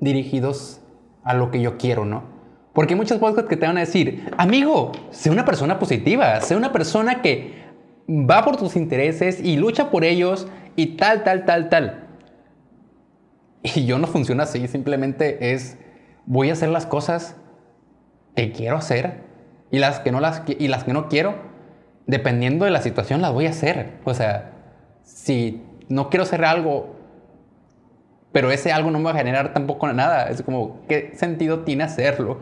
dirigidos 0.00 0.80
a 1.22 1.34
lo 1.34 1.50
que 1.50 1.60
yo 1.60 1.76
quiero, 1.76 2.04
¿no? 2.04 2.24
Porque 2.72 2.94
hay 2.94 2.98
muchos 2.98 3.18
podcasts 3.18 3.48
que 3.48 3.56
te 3.56 3.66
van 3.66 3.76
a 3.76 3.80
decir, 3.80 4.30
amigo, 4.38 4.92
sé 5.10 5.30
una 5.30 5.44
persona 5.44 5.78
positiva, 5.78 6.40
sé 6.40 6.56
una 6.56 6.72
persona 6.72 7.20
que 7.20 7.60
va 8.08 8.44
por 8.44 8.56
tus 8.56 8.76
intereses 8.76 9.40
y 9.40 9.56
lucha 9.56 9.90
por 9.90 10.04
ellos 10.04 10.46
y 10.76 10.96
tal, 10.96 11.24
tal, 11.24 11.44
tal, 11.44 11.68
tal. 11.68 12.06
Y 13.62 13.84
yo 13.84 13.98
no 13.98 14.06
funciona 14.06 14.44
así, 14.44 14.66
simplemente 14.68 15.52
es, 15.52 15.76
voy 16.26 16.50
a 16.50 16.52
hacer 16.52 16.68
las 16.68 16.86
cosas 16.86 17.36
que 18.36 18.52
quiero 18.52 18.76
hacer 18.76 19.20
y 19.70 19.78
las 19.78 20.00
que 20.00 20.12
no, 20.12 20.20
las, 20.20 20.42
y 20.46 20.68
las 20.68 20.84
que 20.84 20.92
no 20.92 21.08
quiero, 21.08 21.34
dependiendo 22.06 22.64
de 22.64 22.70
la 22.70 22.82
situación, 22.82 23.20
las 23.20 23.32
voy 23.32 23.46
a 23.46 23.50
hacer. 23.50 23.98
O 24.04 24.14
sea, 24.14 24.52
si 25.02 25.62
no 25.88 26.10
quiero 26.10 26.24
hacer 26.24 26.44
algo, 26.44 26.96
pero 28.32 28.50
ese 28.50 28.72
algo 28.72 28.90
no 28.90 28.98
me 28.98 29.06
va 29.06 29.10
a 29.12 29.16
generar 29.16 29.52
tampoco 29.52 29.92
nada, 29.92 30.28
es 30.28 30.42
como, 30.42 30.80
¿qué 30.88 31.12
sentido 31.14 31.60
tiene 31.60 31.84
hacerlo? 31.84 32.38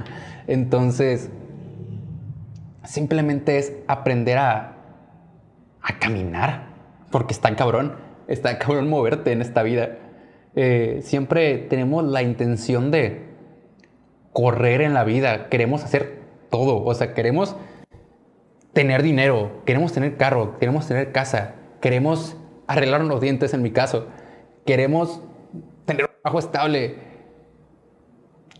Entonces, 0.46 1.30
simplemente 2.84 3.58
es 3.58 3.72
aprender 3.86 4.38
a, 4.38 4.76
a 5.82 5.98
caminar, 5.98 6.68
porque 7.10 7.32
está 7.32 7.54
cabrón, 7.56 7.96
está 8.26 8.58
cabrón 8.58 8.88
moverte 8.88 9.32
en 9.32 9.42
esta 9.42 9.62
vida. 9.62 9.96
Eh, 10.54 11.00
siempre 11.02 11.58
tenemos 11.58 12.04
la 12.04 12.22
intención 12.22 12.90
de 12.90 13.27
correr 14.32 14.80
en 14.80 14.94
la 14.94 15.04
vida, 15.04 15.48
queremos 15.48 15.84
hacer 15.84 16.20
todo, 16.50 16.84
o 16.84 16.94
sea, 16.94 17.14
queremos 17.14 17.56
tener 18.72 19.02
dinero, 19.02 19.62
queremos 19.64 19.92
tener 19.92 20.16
carro, 20.16 20.58
queremos 20.58 20.86
tener 20.86 21.12
casa, 21.12 21.54
queremos 21.80 22.36
arreglar 22.66 23.02
los 23.02 23.20
dientes 23.20 23.54
en 23.54 23.62
mi 23.62 23.70
caso, 23.70 24.06
queremos 24.64 25.22
tener 25.84 26.04
un 26.04 26.10
trabajo 26.22 26.38
estable, 26.38 26.96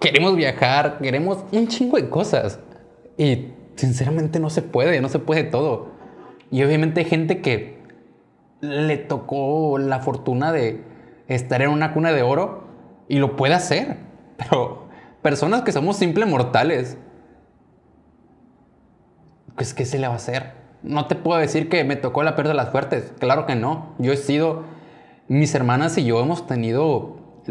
queremos 0.00 0.37
viajar, 0.37 0.98
queremos 0.98 1.44
un 1.52 1.68
chingo 1.68 1.96
de 1.96 2.08
cosas. 2.08 2.60
Y 3.16 3.48
sinceramente 3.76 4.40
no 4.40 4.50
se 4.50 4.62
puede, 4.62 5.00
no 5.00 5.08
se 5.08 5.18
puede 5.18 5.44
todo. 5.44 5.88
Y 6.50 6.62
obviamente 6.62 7.00
hay 7.00 7.06
gente 7.06 7.40
que 7.40 7.78
le 8.60 8.96
tocó 8.96 9.78
la 9.78 10.00
fortuna 10.00 10.52
de 10.52 10.82
estar 11.28 11.62
en 11.62 11.70
una 11.70 11.92
cuna 11.92 12.12
de 12.12 12.22
oro 12.22 12.64
y 13.08 13.18
lo 13.18 13.37
puede 13.37 13.54
hacer. 13.54 13.96
Pero 14.37 14.88
personas 15.22 15.62
que 15.62 15.72
somos 15.72 15.96
simples 15.96 16.28
mortales, 16.28 16.96
pues 19.54 19.75
¿qué 19.75 19.84
se 19.84 19.98
le 19.98 20.06
va 20.06 20.14
a 20.14 20.16
hacer? 20.16 20.52
No 20.82 21.06
te 21.06 21.16
puedo 21.16 21.38
decir 21.38 21.68
que 21.68 21.82
me 21.84 21.96
tocó 21.96 22.22
la 22.22 22.37
pérdida 22.37 22.52
de 22.52 22.56
las 22.58 22.70
fuertes. 22.70 23.12
Claro 23.18 23.46
que 23.46 23.56
no. 23.56 23.94
Yo 23.98 24.12
he 24.12 24.16
sido, 24.16 24.64
mis 25.26 25.54
hermanas 25.54 25.98
y 25.98 26.04
yo 26.04 26.20
hemos 26.20 26.46
tenido 26.46 27.42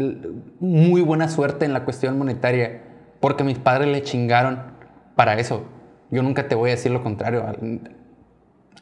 muy 0.60 1.02
buena 1.02 1.28
suerte 1.28 1.64
en 1.64 1.72
la 1.72 1.84
cuestión 1.84 2.16
monetaria 2.16 2.82
porque 3.20 3.44
mis 3.44 3.58
padres 3.58 3.88
le 3.88 4.02
chingaron 4.02 4.62
para 5.16 5.38
eso. 5.38 5.64
Yo 6.10 6.22
nunca 6.22 6.48
te 6.48 6.54
voy 6.54 6.70
a 6.70 6.74
decir 6.74 6.92
lo 6.92 7.02
contrario. 7.02 7.44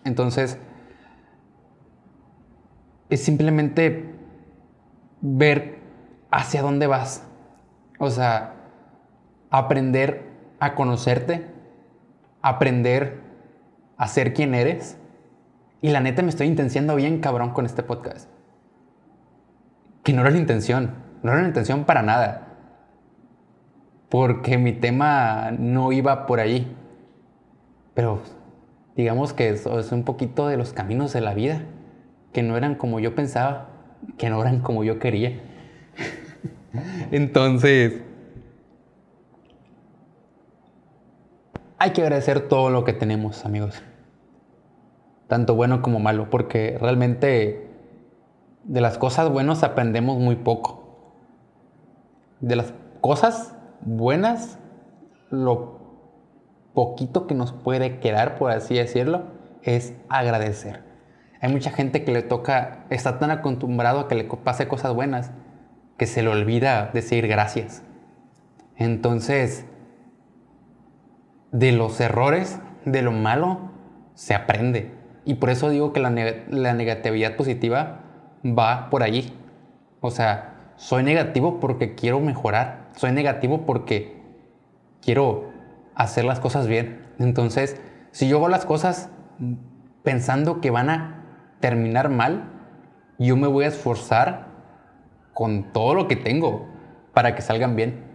Entonces, 0.05 0.59
es 3.09 3.25
simplemente 3.25 4.15
ver 5.21 5.79
hacia 6.31 6.63
dónde 6.63 6.87
vas. 6.87 7.27
O 7.99 8.11
sea, 8.11 8.56
aprender 9.51 10.25
a 10.59 10.75
conocerte, 10.75 11.47
aprender 12.43 13.21
a 13.97 14.09
ser 14.09 14.35
quien 14.35 14.55
eres. 14.55 14.99
Y 15.81 15.91
la 15.91 16.01
neta 16.01 16.23
me 16.23 16.31
estoy 16.31 16.47
intenciando 16.47 16.97
bien 16.97 17.21
cabrón 17.21 17.51
con 17.51 17.67
este 17.67 17.83
podcast. 17.83 18.29
Que 20.03 20.13
no 20.13 20.23
era 20.23 20.31
la 20.31 20.39
intención, 20.39 20.95
no 21.23 21.33
era 21.33 21.43
la 21.43 21.49
intención 21.49 21.85
para 21.85 22.03
nada. 22.03 22.49
Porque 24.09 24.59
mi 24.59 24.73
tema 24.73 25.51
no 25.59 25.93
iba 25.93 26.27
por 26.27 26.41
ahí. 26.41 26.75
Pero 27.95 28.21
digamos 28.95 29.33
que 29.33 29.51
es, 29.51 29.67
es 29.67 29.93
un 29.93 30.05
poquito 30.05 30.49
de 30.49 30.57
los 30.57 30.73
caminos 30.73 31.13
de 31.13 31.21
la 31.21 31.35
vida, 31.35 31.63
que 32.33 32.43
no 32.43 32.57
eran 32.57 32.75
como 32.75 33.01
yo 33.01 33.15
pensaba, 33.15 33.69
que 34.17 34.31
no 34.31 34.41
eran 34.41 34.61
como 34.61 34.85
yo 34.85 34.99
quería. 34.99 35.41
Entonces, 37.11 38.03
hay 41.87 41.93
que 41.93 42.03
agradecer 42.03 42.49
todo 42.49 42.71
lo 42.71 42.85
que 42.85 42.93
tenemos, 42.93 43.45
amigos. 43.45 43.81
Tanto 45.29 45.55
bueno 45.55 45.83
como 45.83 46.01
malo, 46.01 46.31
porque 46.31 46.77
realmente 46.81 47.71
de 48.65 48.81
las 48.81 48.99
cosas 48.99 49.31
buenas 49.31 49.63
aprendemos 49.63 50.19
muy 50.19 50.35
poco. 50.35 50.83
De 52.41 52.57
las 52.57 52.75
cosas 53.01 53.55
buenas, 53.83 54.59
lo 55.31 55.79
poquito 56.75 57.29
que 57.29 57.35
nos 57.35 57.53
puede 57.53 58.01
quedar, 58.01 58.37
por 58.37 58.51
así 58.51 58.75
decirlo, 58.75 59.23
es 59.63 59.95
agradecer. 60.09 60.83
Hay 61.41 61.53
mucha 61.53 61.71
gente 61.71 62.03
que 62.03 62.11
le 62.11 62.23
toca, 62.23 62.85
está 62.91 63.21
tan 63.21 63.31
acostumbrado 63.31 64.01
a 64.01 64.09
que 64.09 64.17
le 64.17 64.25
pase 64.25 64.67
cosas 64.67 64.93
buenas, 64.93 65.31
que 65.99 66.07
se 66.07 66.23
le 66.23 66.31
olvida 66.31 66.91
decir 66.93 67.29
gracias. 67.29 67.85
Entonces, 68.77 69.67
de 71.57 71.73
los 71.73 71.99
errores, 72.01 72.61
de 72.85 73.01
lo 73.01 73.13
malo, 73.13 73.71
se 74.15 74.35
aprende. 74.35 74.93
Y 75.25 75.35
por 75.35 75.49
eso 75.49 75.71
digo 75.71 75.95
que 75.95 76.01
la, 76.01 76.11
negatividad 76.11 77.35
positiva 77.35 78.01
va 78.45 78.91
por 78.91 79.03
allí. 79.03 79.33
O 80.01 80.11
sea, 80.11 80.73
soy 80.77 81.03
negativo 81.03 81.59
porque 81.59 81.95
quiero 81.95 82.21
mejorar. 82.21 82.91
Soy 82.95 83.13
negativo 83.13 83.65
porque 83.65 84.21
quiero 85.01 85.51
hacer 85.95 86.27
las 86.27 86.41
cosas 86.41 86.67
bien. 86.67 87.07
Entonces, 87.19 87.81
si 88.11 88.29
yo 88.29 88.37
hago 88.37 88.49
las 88.49 88.67
cosas 88.67 89.09
pensando 90.03 90.61
que 90.61 90.71
van 90.71 90.91
a 90.91 91.25
terminar 91.61 92.11
mal, 92.11 92.51
yo 93.19 93.35
me 93.39 93.47
voy 93.47 93.65
a 93.65 93.69
esforzar 93.69 94.49
con 95.33 95.73
todo 95.73 95.95
lo 95.95 96.07
que 96.07 96.17
tengo 96.17 96.69
para 97.15 97.35
que 97.35 97.41
salgan 97.41 97.77
bien. 97.77 98.06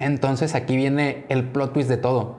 Entonces 0.00 0.54
aquí 0.54 0.76
viene 0.76 1.26
el 1.28 1.50
plot 1.50 1.74
twist 1.74 1.88
de 1.88 1.98
todo. 1.98 2.38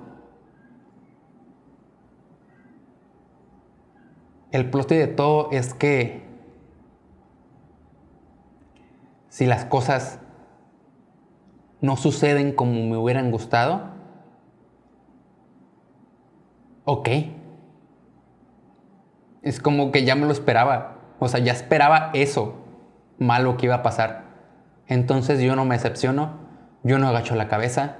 El 4.51 4.69
plot 4.69 4.87
twist 4.87 5.01
de 5.01 5.07
todo 5.07 5.49
es 5.51 5.73
que 5.73 6.23
si 9.29 9.45
las 9.45 9.63
cosas 9.63 10.19
no 11.81 11.95
suceden 11.97 12.51
como 12.51 12.73
me 12.73 12.97
hubieran 12.97 13.31
gustado, 13.31 13.91
ok. 16.85 17.09
Es 19.43 19.59
como 19.59 19.91
que 19.91 20.03
ya 20.03 20.15
me 20.15 20.25
lo 20.25 20.31
esperaba. 20.31 20.97
O 21.19 21.27
sea, 21.27 21.39
ya 21.39 21.53
esperaba 21.53 22.09
eso 22.13 22.55
malo 23.19 23.55
que 23.55 23.67
iba 23.67 23.75
a 23.75 23.83
pasar. 23.83 24.31
Entonces 24.87 25.39
yo 25.41 25.55
no 25.55 25.63
me 25.63 25.75
decepciono, 25.75 26.40
yo 26.83 26.97
no 26.97 27.07
agacho 27.07 27.35
la 27.35 27.47
cabeza 27.47 27.97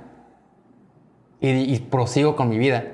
y, 1.40 1.80
prosigo 1.80 2.36
con 2.36 2.50
mi 2.50 2.58
vida. 2.58 2.94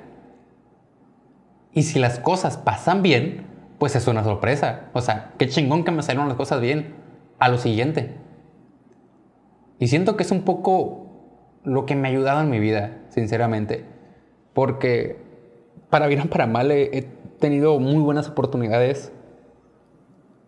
Y 1.72 1.82
si 1.82 1.98
las 1.98 2.18
cosas 2.18 2.56
pasan 2.56 3.02
bien, 3.02 3.46
pues 3.78 3.94
es 3.94 4.06
una 4.08 4.24
sorpresa. 4.24 4.88
O 4.94 5.00
sea, 5.00 5.32
qué 5.38 5.48
chingón 5.48 5.84
que 5.84 5.90
me 5.90 6.02
salieron 6.02 6.28
las 6.28 6.36
cosas 6.36 6.60
bien 6.60 6.94
a 7.38 7.48
lo 7.48 7.58
siguiente. 7.58 8.16
Y 9.78 9.88
siento 9.88 10.16
que 10.16 10.22
es 10.22 10.30
un 10.30 10.42
poco 10.42 11.06
lo 11.62 11.86
que 11.86 11.94
me 11.94 12.08
ha 12.08 12.10
ayudado 12.10 12.40
en 12.40 12.50
mi 12.50 12.58
vida, 12.58 12.98
sinceramente. 13.10 13.84
Porque 14.54 15.18
para 15.90 16.06
bien 16.06 16.22
o 16.22 16.26
para 16.26 16.46
mal 16.46 16.70
he, 16.70 17.06
tenido 17.38 17.78
muy 17.78 18.02
buenas 18.02 18.28
oportunidades, 18.28 19.12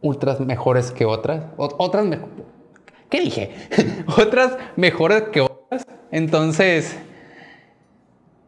ultras 0.02 0.40
mejores 0.40 0.90
que 0.90 1.04
otras, 1.04 1.44
otras 1.56 2.04
¿Qué 3.10 3.20
dije? 3.20 3.50
otras 4.06 4.56
mejores 4.76 5.24
que 5.24 5.40
otras. 5.40 5.84
Entonces, 6.12 6.96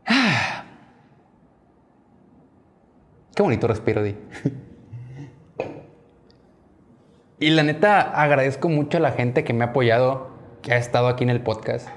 qué 3.34 3.42
bonito 3.42 3.66
respiro, 3.66 4.04
Di. 4.04 4.14
y 7.40 7.50
la 7.50 7.64
neta, 7.64 8.00
agradezco 8.00 8.68
mucho 8.68 8.98
a 8.98 9.00
la 9.00 9.10
gente 9.10 9.42
que 9.42 9.52
me 9.52 9.64
ha 9.64 9.68
apoyado, 9.68 10.30
que 10.62 10.72
ha 10.72 10.78
estado 10.78 11.08
aquí 11.08 11.24
en 11.24 11.30
el 11.30 11.42
podcast, 11.42 11.88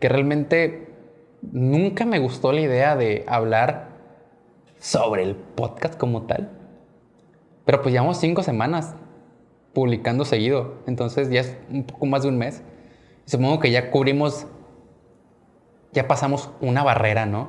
que 0.00 0.08
realmente 0.08 0.88
nunca 1.42 2.04
me 2.04 2.18
gustó 2.18 2.50
la 2.50 2.60
idea 2.60 2.96
de 2.96 3.24
hablar 3.28 3.90
sobre 4.80 5.22
el 5.22 5.36
podcast 5.36 5.96
como 5.96 6.22
tal. 6.22 6.50
Pero 7.64 7.82
pues 7.82 7.92
llevamos 7.92 8.18
cinco 8.18 8.42
semanas 8.42 8.96
publicando 9.72 10.24
seguido. 10.24 10.74
Entonces 10.86 11.30
ya 11.30 11.40
es 11.40 11.56
un 11.70 11.84
poco 11.84 12.06
más 12.06 12.22
de 12.22 12.28
un 12.28 12.38
mes. 12.38 12.62
Supongo 13.24 13.60
que 13.60 13.70
ya 13.70 13.90
cubrimos, 13.90 14.46
ya 15.92 16.08
pasamos 16.08 16.50
una 16.60 16.82
barrera, 16.82 17.26
¿no? 17.26 17.48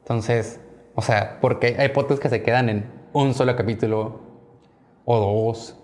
Entonces, 0.00 0.60
o 0.94 1.02
sea, 1.02 1.38
porque 1.40 1.76
hay 1.78 1.88
podcasts 1.88 2.20
que 2.20 2.28
se 2.28 2.42
quedan 2.42 2.68
en 2.68 2.90
un 3.12 3.34
solo 3.34 3.56
capítulo 3.56 4.20
o 5.04 5.18
dos, 5.18 5.78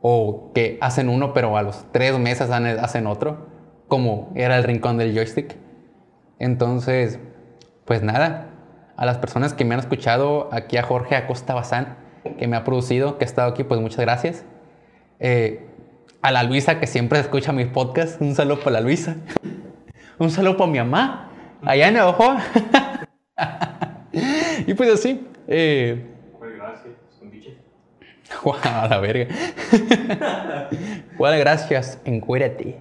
o 0.00 0.50
que 0.54 0.78
hacen 0.80 1.08
uno, 1.08 1.32
pero 1.32 1.56
a 1.56 1.62
los 1.62 1.84
tres 1.92 2.18
meses 2.18 2.50
hacen 2.50 3.06
otro, 3.06 3.46
como 3.88 4.32
era 4.34 4.56
el 4.56 4.64
rincón 4.64 4.98
del 4.98 5.14
joystick. 5.14 5.56
Entonces, 6.38 7.18
pues 7.84 8.02
nada, 8.02 8.50
a 8.96 9.06
las 9.06 9.18
personas 9.18 9.54
que 9.54 9.64
me 9.64 9.74
han 9.74 9.80
escuchado, 9.80 10.48
aquí 10.52 10.76
a 10.76 10.82
Jorge 10.82 11.16
Acosta 11.16 11.54
Bazán, 11.54 11.96
que 12.38 12.46
me 12.46 12.56
ha 12.56 12.64
producido, 12.64 13.18
que 13.18 13.24
ha 13.24 13.26
estado 13.26 13.50
aquí, 13.50 13.64
pues 13.64 13.80
muchas 13.80 14.00
gracias. 14.00 14.44
Eh, 15.24 15.60
a 16.20 16.32
la 16.32 16.42
Luisa, 16.42 16.80
que 16.80 16.88
siempre 16.88 17.20
escucha 17.20 17.52
mis 17.52 17.68
podcasts, 17.68 18.16
un 18.20 18.34
saludo 18.34 18.58
para 18.58 18.72
la 18.72 18.80
Luisa. 18.80 19.14
un 20.18 20.30
saludo 20.32 20.56
para 20.56 20.68
mi 20.68 20.78
mamá, 20.78 21.30
allá 21.62 21.88
en 21.88 22.00
Ojo. 22.00 22.34
y 24.66 24.74
pues 24.74 24.90
así. 24.90 25.24
Eh, 25.46 26.04
gracias, 26.56 26.94
a 28.64 28.88
la 28.88 28.98
verga. 28.98 29.32
Juan, 31.16 31.38
gracias, 31.38 32.00
encuérate. 32.04 32.80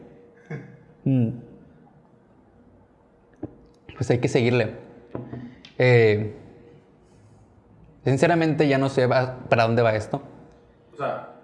Mm. 1.03 1.29
Pues 3.95 4.09
hay 4.09 4.17
que 4.17 4.27
seguirle. 4.27 4.77
Eh, 5.77 6.33
sinceramente 8.03 8.67
ya 8.67 8.79
no 8.79 8.89
sé 8.89 9.07
para 9.07 9.63
dónde 9.63 9.83
va 9.83 9.93
esto. 9.93 10.23
O 10.91 10.97
sea, 10.97 11.40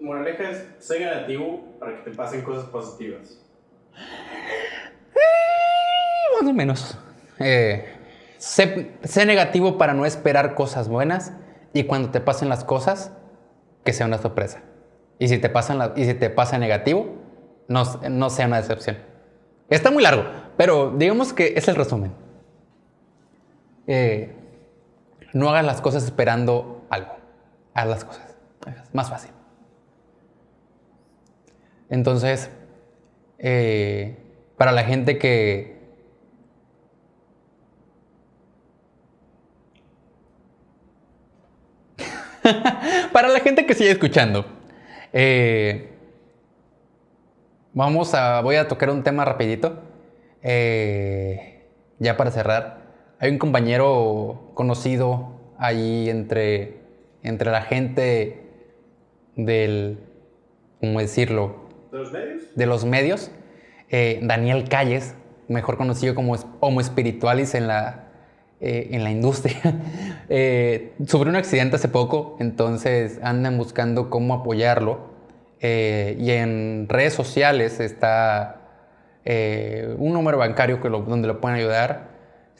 moraleja 0.00 0.50
es 0.50 0.66
ser 0.78 1.00
negativo 1.00 1.64
para 1.78 1.96
que 1.96 2.10
te 2.10 2.16
pasen 2.16 2.42
cosas 2.42 2.64
positivas. 2.66 3.38
Eh, 5.12 6.40
más 6.40 6.50
o 6.50 6.54
menos. 6.54 6.98
Eh, 7.38 7.84
sé, 8.38 9.26
negativo 9.26 9.78
para 9.78 9.94
no 9.94 10.06
esperar 10.06 10.54
cosas 10.54 10.88
buenas 10.88 11.32
y 11.72 11.84
cuando 11.84 12.10
te 12.10 12.20
pasen 12.20 12.48
las 12.48 12.64
cosas, 12.64 13.12
que 13.84 13.92
sea 13.92 14.06
una 14.06 14.18
sorpresa. 14.18 14.62
Y 15.18 15.28
si 15.28 15.38
te, 15.38 15.48
pasan 15.48 15.92
y 15.96 16.04
si 16.04 16.14
te 16.14 16.30
pasa 16.30 16.58
negativo, 16.58 17.16
no, 17.68 17.84
no 18.08 18.30
sea 18.30 18.46
una 18.46 18.56
decepción. 18.56 18.98
Está 19.68 19.90
muy 19.90 20.02
largo, 20.02 20.24
pero 20.56 20.94
digamos 20.96 21.32
que 21.32 21.54
es 21.56 21.68
el 21.68 21.76
resumen. 21.76 22.12
Eh, 23.86 24.34
no 25.32 25.48
hagas 25.50 25.64
las 25.64 25.80
cosas 25.80 26.04
esperando 26.04 26.84
algo. 26.90 27.16
Haz 27.74 27.86
las 27.88 28.04
cosas. 28.04 28.36
Más 28.92 29.08
fácil. 29.08 29.30
Entonces, 31.90 32.50
eh, 33.38 34.16
para 34.56 34.72
la 34.72 34.84
gente 34.84 35.18
que... 35.18 35.78
para 43.12 43.28
la 43.28 43.40
gente 43.40 43.66
que 43.66 43.74
sigue 43.74 43.90
escuchando, 43.90 44.46
eh, 45.12 45.90
vamos 47.74 48.14
a, 48.14 48.40
voy 48.40 48.56
a 48.56 48.66
tocar 48.66 48.88
un 48.90 49.02
tema 49.02 49.26
rapidito, 49.26 49.82
ya 50.42 52.16
para 52.16 52.30
cerrar. 52.30 52.80
Hay 53.18 53.30
un 53.30 53.38
compañero 53.38 54.52
conocido 54.54 55.40
ahí 55.58 56.08
entre, 56.08 56.80
entre 57.22 57.50
la 57.50 57.60
gente 57.60 58.40
del, 59.36 59.98
¿cómo 60.80 61.00
decirlo? 61.00 61.69
¿De 62.54 62.66
los 62.66 62.84
medios? 62.84 63.30
Eh, 63.88 64.20
Daniel 64.22 64.68
Calles, 64.68 65.14
mejor 65.48 65.76
conocido 65.76 66.14
como 66.14 66.36
Homo 66.60 66.82
Spiritualis 66.82 67.54
en 67.54 67.66
la, 67.66 68.08
eh, 68.60 68.88
en 68.92 69.04
la 69.04 69.10
industria. 69.10 69.60
eh, 70.28 70.92
sufrió 71.06 71.30
un 71.30 71.36
accidente 71.36 71.76
hace 71.76 71.88
poco, 71.88 72.36
entonces 72.38 73.18
andan 73.22 73.58
buscando 73.58 74.10
cómo 74.10 74.34
apoyarlo. 74.34 75.10
Y 75.62 76.30
en 76.30 76.86
redes 76.88 77.12
sociales 77.12 77.80
está 77.80 78.56
un 79.26 80.12
número 80.14 80.38
bancario 80.38 80.80
que 80.80 80.88
donde 80.88 81.28
lo 81.28 81.38
pueden 81.42 81.58
ayudar 81.58 82.10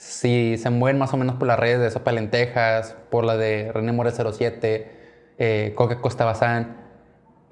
si 0.00 0.56
se 0.56 0.70
mueven 0.70 0.98
más 0.98 1.12
o 1.12 1.18
menos 1.18 1.36
por 1.36 1.46
las 1.46 1.58
redes 1.58 1.78
de 1.78 1.90
Sopa 1.90 2.10
Lentejas, 2.10 2.96
por 3.10 3.22
la 3.22 3.36
de 3.36 3.70
René 3.70 3.92
More 3.92 4.10
07, 4.10 4.90
eh, 5.36 5.72
Coca 5.76 6.00
Costa 6.00 6.24
Bazán, 6.24 6.78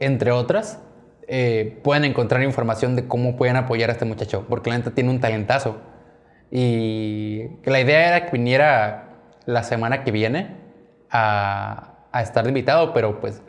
entre 0.00 0.32
otras, 0.32 0.80
eh, 1.28 1.78
pueden 1.84 2.04
encontrar 2.04 2.42
información 2.42 2.96
de 2.96 3.06
cómo 3.06 3.36
pueden 3.36 3.56
apoyar 3.56 3.90
a 3.90 3.92
este 3.92 4.04
muchacho, 4.04 4.46
porque 4.48 4.70
la 4.70 4.78
neta 4.78 4.92
tiene 4.92 5.10
un 5.10 5.20
talentazo. 5.20 5.76
Y 6.50 7.44
la 7.64 7.80
idea 7.80 8.08
era 8.08 8.26
que 8.26 8.32
viniera 8.32 9.10
la 9.44 9.62
semana 9.62 10.02
que 10.02 10.10
viene 10.10 10.56
a, 11.10 12.06
a 12.10 12.22
estar 12.22 12.46
invitado, 12.46 12.92
pero 12.92 13.20
pues 13.20 13.42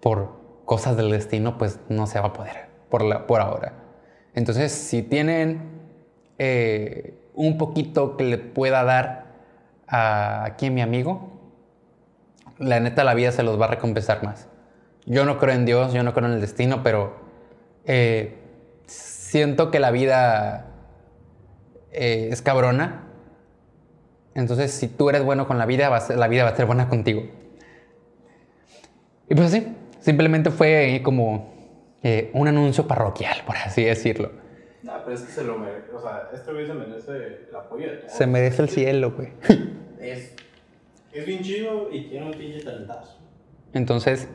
por 0.00 0.36
cosas 0.64 0.96
del 0.96 1.10
destino, 1.10 1.58
pues 1.58 1.80
no 1.88 2.06
se 2.06 2.20
va 2.20 2.28
a 2.28 2.32
poder 2.32 2.66
por, 2.88 3.26
por 3.26 3.40
ahora. 3.40 3.72
Entonces, 4.34 4.72
si 4.72 5.02
tienen 5.02 5.60
eh, 6.38 7.14
un 7.34 7.58
poquito 7.58 8.16
que 8.16 8.24
le 8.24 8.38
pueda 8.38 8.84
dar 8.84 9.26
a 9.86 10.44
aquí 10.44 10.70
mi 10.70 10.82
amigo, 10.82 11.32
la 12.58 12.80
neta 12.80 13.04
la 13.04 13.14
vida 13.14 13.32
se 13.32 13.42
los 13.42 13.60
va 13.60 13.66
a 13.66 13.68
recompensar 13.68 14.22
más. 14.22 14.48
Yo 15.06 15.24
no 15.24 15.38
creo 15.38 15.54
en 15.54 15.64
Dios, 15.64 15.92
yo 15.92 16.02
no 16.02 16.12
creo 16.12 16.26
en 16.26 16.34
el 16.34 16.40
destino, 16.40 16.82
pero 16.82 17.14
eh, 17.84 18.34
siento 18.86 19.70
que 19.70 19.78
la 19.78 19.92
vida 19.92 20.66
eh, 21.92 22.28
es 22.32 22.42
cabrona. 22.42 23.04
Entonces, 24.34 24.72
si 24.72 24.88
tú 24.88 25.08
eres 25.08 25.24
bueno 25.24 25.46
con 25.46 25.58
la 25.58 25.66
vida, 25.66 25.88
la 26.14 26.28
vida 26.28 26.42
va 26.42 26.50
a 26.50 26.56
ser 26.56 26.66
buena 26.66 26.88
contigo. 26.88 27.22
Y 29.28 29.34
pues 29.34 29.46
así, 29.48 29.66
simplemente 30.00 30.50
fue 30.50 31.00
como 31.04 31.54
eh, 32.02 32.30
un 32.34 32.48
anuncio 32.48 32.86
parroquial, 32.86 33.42
por 33.46 33.56
así 33.56 33.84
decirlo. 33.84 34.32
No, 34.82 34.92
pero 35.04 35.16
es 35.16 35.22
que 35.22 35.32
se 35.32 35.44
lo 35.44 35.56
merece. 35.56 35.92
O 35.92 36.00
sea, 36.00 36.30
este 36.34 36.52
güey 36.52 36.66
se 36.66 36.74
merece 36.74 37.12
el 37.48 37.56
apoyo 37.56 37.90
de 37.90 37.96
todos. 37.98 38.12
Se 38.12 38.26
merece 38.26 38.62
el 38.62 38.68
cielo, 38.68 39.12
güey. 39.12 39.28
Es, 40.00 40.34
es 41.12 41.26
bien 41.26 41.42
chido 41.42 41.88
y 41.90 42.08
tiene 42.08 42.26
un 42.26 42.32
pinche 42.32 42.62
talentazo. 42.62 43.18
Entonces, 43.72 44.28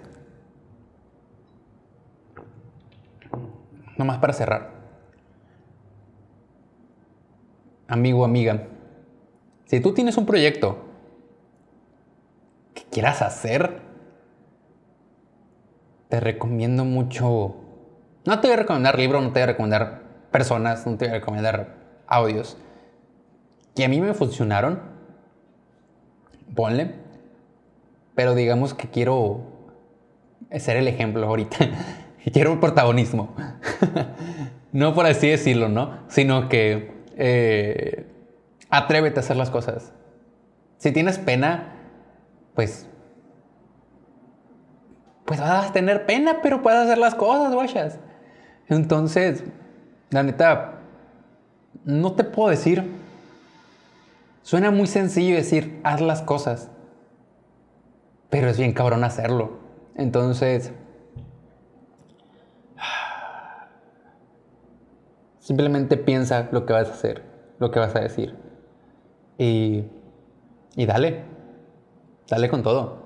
nomás 3.98 4.18
para 4.20 4.34
cerrar. 4.34 4.72
Amigo, 7.88 8.24
amiga, 8.24 8.68
si 9.66 9.80
tú 9.80 9.94
tienes 9.94 10.18
un 10.18 10.26
proyecto 10.26 10.78
que 12.74 12.84
quieras 12.84 13.22
hacer, 13.22 13.82
te 16.10 16.20
recomiendo 16.20 16.84
mucho. 16.86 17.56
No 18.26 18.40
te 18.40 18.48
voy 18.48 18.56
a 18.56 18.60
recomendar 18.60 18.98
libro, 18.98 19.22
no 19.22 19.28
te 19.28 19.40
voy 19.40 19.44
a 19.44 19.46
recomendar 19.48 20.02
personas, 20.32 20.86
no 20.86 20.98
te 20.98 21.06
voy 21.06 21.16
a 21.16 21.20
recomendar 21.20 21.76
audios, 22.08 22.58
que 23.76 23.86
a 23.86 23.88
mí 23.88 24.02
me 24.02 24.14
funcionaron, 24.14 24.82
ponle, 26.54 26.96
pero 28.16 28.36
digamos 28.36 28.74
que 28.74 28.90
quiero 28.90 29.42
ser 30.58 30.78
el 30.78 30.88
ejemplo 30.88 31.26
ahorita, 31.26 31.58
quiero 32.34 32.52
un 32.52 32.60
protagonismo, 32.60 33.34
no 34.72 34.94
por 34.94 35.06
así 35.06 35.30
decirlo, 35.30 35.70
¿no? 35.70 36.00
Sino 36.08 36.50
que 36.50 36.92
eh, 37.16 38.06
atrévete 38.70 39.20
a 39.20 39.24
hacer 39.24 39.38
las 39.38 39.50
cosas. 39.50 39.94
Si 40.78 40.92
tienes 40.92 41.18
pena, 41.18 41.76
pues 42.56 42.88
pues 45.32 45.40
vas 45.40 45.70
a 45.70 45.72
tener 45.72 46.06
pena, 46.06 46.40
pero 46.44 46.62
puedes 46.62 46.82
hacer 46.82 46.98
las 46.98 47.16
cosas, 47.16 47.54
guachas. 47.54 48.00
Entonces, 48.68 49.46
la 50.10 50.24
neta, 50.24 50.80
no 51.86 52.12
te 52.12 52.26
puedo 52.26 52.50
decir. 52.50 52.84
Suena 54.42 54.72
muy 54.72 54.88
sencillo 54.88 55.36
decir, 55.36 55.80
haz 55.86 56.02
las 56.02 56.22
cosas. 56.22 56.70
Pero 58.30 58.50
es 58.50 58.58
bien 58.58 58.74
cabrón 58.74 59.06
hacerlo. 59.06 59.60
Entonces, 59.96 60.74
simplemente 65.42 65.98
piensa 65.98 66.48
lo 66.54 66.66
que 66.66 66.72
vas 66.74 66.88
a 66.88 66.94
hacer, 66.94 67.24
lo 67.60 67.72
que 67.72 67.80
vas 67.80 67.96
a 67.96 68.00
decir. 68.00 68.36
Y, 69.38 69.84
y 70.76 70.86
dale, 70.86 71.24
dale 72.30 72.48
con 72.50 72.64
todo. 72.64 73.02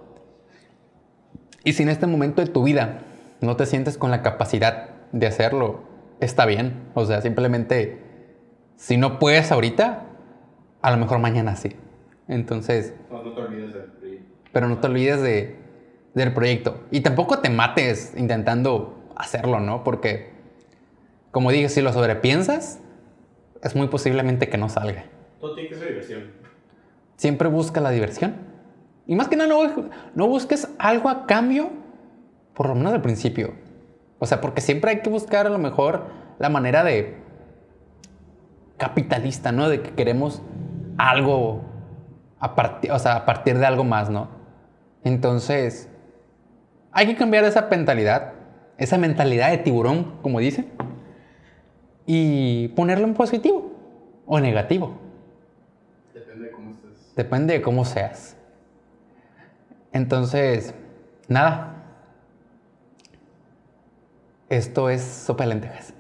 Y 1.63 1.73
si 1.73 1.83
en 1.83 1.89
este 1.89 2.05
momento 2.07 2.41
de 2.43 2.47
tu 2.51 2.63
vida 2.63 2.99
no 3.41 3.55
te 3.55 3.65
sientes 3.65 3.97
con 3.97 4.11
la 4.11 4.21
capacidad 4.21 4.89
de 5.11 5.25
hacerlo, 5.27 5.79
está 6.19 6.45
bien. 6.45 6.89
O 6.93 7.05
sea, 7.05 7.21
simplemente, 7.21 8.01
si 8.75 8.97
no 8.97 9.17
puedes 9.17 9.51
ahorita, 9.51 10.05
a 10.81 10.91
lo 10.91 10.97
mejor 10.97 11.19
mañana 11.19 11.55
sí. 11.55 11.75
Entonces, 12.27 12.93
No, 13.09 13.23
no 13.23 13.33
te 13.33 13.41
olvides 13.41 13.73
del 13.73 13.83
proyecto. 13.91 14.31
pero 14.51 14.67
no 14.67 14.77
te 14.79 14.87
olvides 14.87 15.21
de, 15.21 15.55
del 16.13 16.33
proyecto. 16.33 16.81
Y 16.91 17.01
tampoco 17.01 17.39
te 17.39 17.49
mates 17.49 18.13
intentando 18.17 19.05
hacerlo, 19.15 19.59
¿no? 19.59 19.83
Porque, 19.83 20.34
como 21.35 21.51
dije, 21.51 21.67
si 21.67 21.81
lo 21.81 21.91
sobrepiensas, 21.91 22.79
es 23.61 23.75
muy 23.75 23.89
posiblemente 23.89 24.47
que 24.47 24.57
no 24.57 24.69
salga. 24.69 25.03
Todo 25.41 25.53
tiene 25.53 25.67
que 25.67 25.75
ser 25.75 25.89
diversión. 25.89 26.31
Siempre 27.17 27.49
busca 27.49 27.81
la 27.81 27.89
diversión. 27.89 28.37
Y 29.05 29.17
más 29.17 29.27
que 29.27 29.35
nada, 29.35 29.49
no, 29.49 29.89
no 30.15 30.27
busques 30.29 30.69
algo 30.79 31.09
a 31.09 31.25
cambio, 31.25 31.71
por 32.53 32.69
lo 32.69 32.75
menos 32.75 32.93
al 32.93 33.01
principio. 33.01 33.53
O 34.17 34.25
sea, 34.25 34.39
porque 34.39 34.61
siempre 34.61 34.91
hay 34.91 35.01
que 35.01 35.09
buscar 35.09 35.45
a 35.45 35.49
lo 35.49 35.57
mejor 35.57 36.05
la 36.39 36.47
manera 36.47 36.85
de 36.85 37.17
capitalista, 38.77 39.51
¿no? 39.51 39.67
De 39.67 39.81
que 39.81 39.91
queremos 39.91 40.41
algo 40.97 41.65
a 42.39 42.55
partir, 42.55 42.93
o 42.93 42.99
sea, 42.99 43.17
a 43.17 43.25
partir 43.25 43.57
de 43.57 43.65
algo 43.65 43.83
más, 43.83 44.09
¿no? 44.09 44.29
Entonces, 45.03 45.89
hay 46.93 47.07
que 47.07 47.17
cambiar 47.17 47.43
esa 47.43 47.67
mentalidad, 47.69 48.31
esa 48.77 48.97
mentalidad 48.97 49.51
de 49.51 49.57
tiburón, 49.57 50.13
como 50.21 50.39
dicen, 50.39 50.71
y 52.05 52.67
ponerlo 52.69 53.05
en 53.07 53.13
positivo 53.13 53.71
o 54.25 54.39
negativo. 54.39 54.97
Depende 56.13 56.45
de 56.45 56.51
cómo 56.51 56.71
estés. 56.71 57.15
Depende 57.15 57.53
de 57.53 57.61
cómo 57.61 57.85
seas. 57.85 58.37
Entonces, 59.91 60.73
nada. 61.27 61.71
Esto 64.49 64.89
es 64.89 65.01
sopa 65.01 65.43
de 65.43 65.49
lentejas. 65.49 65.94